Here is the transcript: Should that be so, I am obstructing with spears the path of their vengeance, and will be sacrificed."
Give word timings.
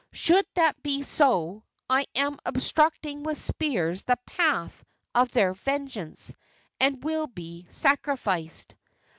Should 0.13 0.47
that 0.55 0.81
be 0.81 1.03
so, 1.03 1.63
I 1.87 2.07
am 2.15 2.39
obstructing 2.43 3.21
with 3.21 3.37
spears 3.37 4.01
the 4.01 4.17
path 4.25 4.83
of 5.13 5.29
their 5.29 5.53
vengeance, 5.53 6.33
and 6.79 7.03
will 7.03 7.27
be 7.27 7.67
sacrificed." 7.69 8.73